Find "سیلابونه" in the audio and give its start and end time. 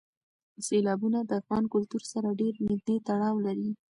0.65-1.19